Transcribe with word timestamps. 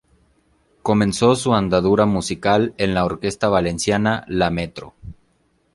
Comenzó 0.81 1.35
su 1.35 1.53
andadura 1.53 2.07
musical 2.07 2.73
en 2.79 2.95
la 2.95 3.05
orquesta 3.05 3.49
valenciana 3.49 4.25
"La 4.27 4.49
Metro". 4.49 4.95